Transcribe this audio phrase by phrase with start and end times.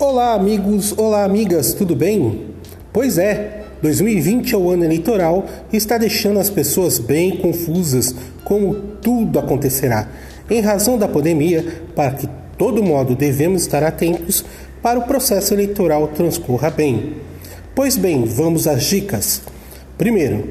[0.00, 2.54] Olá, amigos, olá, amigas, tudo bem?
[2.92, 8.14] Pois é, 2020 é o ano eleitoral e está deixando as pessoas bem confusas
[8.44, 10.08] como tudo acontecerá.
[10.48, 14.44] Em razão da pandemia, para que todo modo devemos estar atentos
[14.80, 17.14] para o processo eleitoral transcorra bem.
[17.74, 19.42] Pois bem, vamos às dicas.
[19.98, 20.44] Primeiro,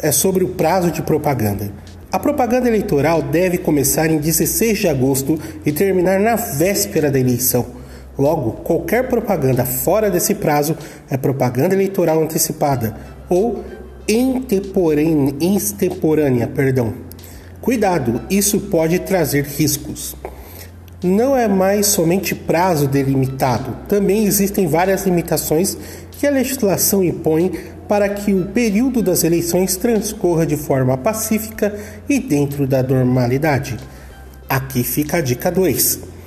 [0.00, 1.72] é sobre o prazo de propaganda.
[2.12, 7.77] A propaganda eleitoral deve começar em 16 de agosto e terminar na véspera da eleição.
[8.18, 10.76] Logo, qualquer propaganda fora desse prazo
[11.08, 12.96] é propaganda eleitoral antecipada
[13.28, 13.62] ou
[15.40, 16.94] extemporânea, perdão.
[17.60, 20.16] Cuidado, isso pode trazer riscos.
[21.00, 25.78] Não é mais somente prazo delimitado, também existem várias limitações
[26.10, 27.52] que a legislação impõe
[27.86, 31.72] para que o período das eleições transcorra de forma pacífica
[32.08, 33.76] e dentro da normalidade.
[34.48, 36.17] Aqui fica a dica 2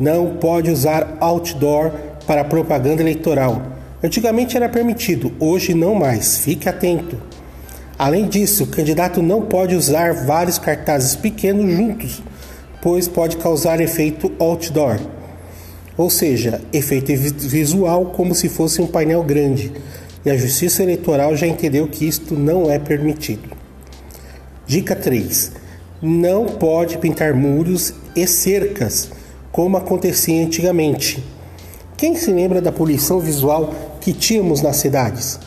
[0.00, 1.92] não pode usar outdoor
[2.26, 3.62] para propaganda eleitoral.
[4.02, 6.38] Antigamente era permitido, hoje não mais.
[6.38, 7.20] Fique atento.
[7.98, 12.22] Além disso, o candidato não pode usar vários cartazes pequenos juntos,
[12.80, 14.98] pois pode causar efeito outdoor,
[15.98, 19.70] ou seja, efeito visual como se fosse um painel grande.
[20.24, 23.50] E a Justiça Eleitoral já entendeu que isto não é permitido.
[24.66, 25.52] Dica 3:
[26.00, 29.10] não pode pintar muros e cercas
[29.52, 31.24] como acontecia antigamente.
[31.96, 35.38] Quem se lembra da poluição visual que tínhamos nas cidades?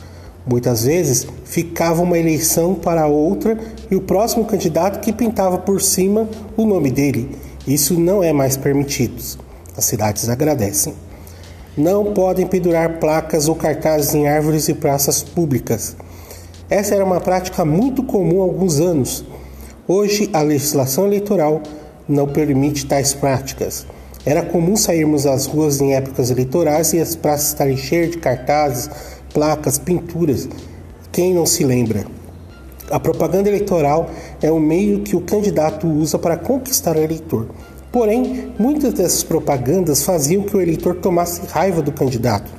[0.46, 3.58] Muitas vezes ficava uma eleição para outra
[3.90, 7.36] e o próximo candidato que pintava por cima o nome dele.
[7.66, 9.22] Isso não é mais permitido.
[9.76, 10.94] As cidades agradecem.
[11.78, 15.96] Não podem pendurar placas ou cartazes em árvores e praças públicas.
[16.70, 19.24] Essa era uma prática muito comum há alguns anos.
[19.88, 21.62] Hoje, a legislação eleitoral
[22.08, 23.86] não permite tais práticas.
[24.26, 28.90] Era comum sairmos às ruas em épocas eleitorais e as praças estarem cheias de cartazes,
[29.34, 30.48] placas, pinturas.
[31.12, 32.06] Quem não se lembra?
[32.90, 34.10] A propaganda eleitoral
[34.42, 37.48] é o meio que o candidato usa para conquistar o eleitor.
[37.92, 42.52] Porém, muitas dessas propagandas faziam que o eleitor tomasse raiva do candidato,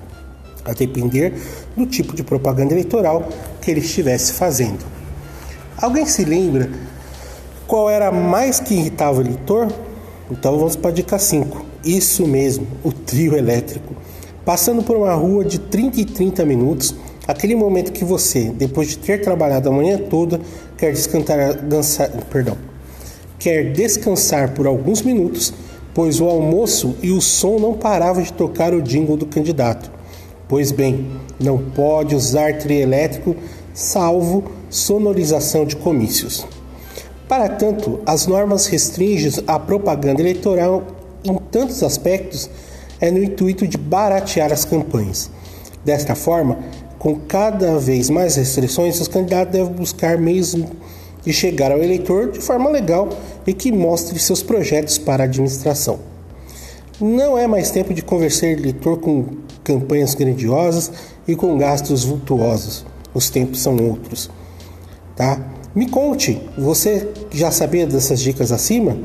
[0.64, 1.34] a depender
[1.76, 3.28] do tipo de propaganda eleitoral
[3.60, 4.84] que ele estivesse fazendo.
[5.76, 6.70] Alguém se lembra
[7.66, 9.68] qual era mais que irritava o eleitor?
[10.30, 11.64] Então vamos para a dica 5.
[11.84, 13.94] Isso mesmo, o trio elétrico.
[14.44, 16.94] Passando por uma rua de 30 e 30 minutos,
[17.26, 20.40] aquele momento que você, depois de ter trabalhado a manhã toda,
[20.76, 22.56] quer descansar, dançar, perdão,
[23.38, 25.52] quer descansar por alguns minutos,
[25.94, 29.90] pois o almoço e o som não paravam de tocar o jingle do candidato.
[30.48, 31.06] Pois bem,
[31.40, 33.34] não pode usar trio elétrico
[33.72, 36.46] salvo sonorização de comícios.
[37.28, 40.82] Para tanto, as normas restringem a propaganda eleitoral
[41.24, 42.50] em tantos aspectos
[43.00, 45.30] é no intuito de baratear as campanhas.
[45.84, 46.58] Desta forma,
[46.98, 50.54] com cada vez mais restrições, os candidatos devem buscar meios
[51.24, 53.08] de chegar ao eleitor de forma legal
[53.46, 55.98] e que mostre seus projetos para a administração.
[57.00, 59.26] Não é mais tempo de conversar eleitor com
[59.64, 60.92] campanhas grandiosas
[61.26, 62.84] e com gastos vultuosos.
[63.12, 64.30] Os tempos são outros,
[65.16, 65.40] tá?
[65.74, 68.96] Me conte, você já sabia dessas dicas acima?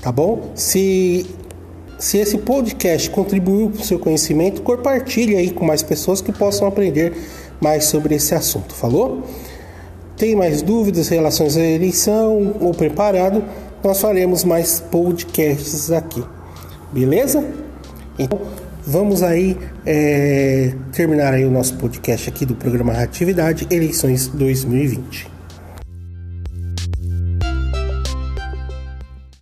[0.00, 0.50] Tá bom?
[0.54, 1.26] Se,
[1.98, 6.66] se esse podcast contribuiu para o seu conhecimento, compartilhe aí com mais pessoas que possam
[6.66, 7.12] aprender
[7.60, 8.74] mais sobre esse assunto.
[8.74, 9.24] Falou?
[10.16, 13.44] Tem mais dúvidas relação à eleição ou preparado?
[13.84, 16.24] Nós faremos mais podcasts aqui.
[16.90, 17.44] Beleza?
[18.18, 18.40] Então,
[18.86, 25.39] vamos aí é, terminar aí o nosso podcast aqui do programa Atividade Eleições 2020.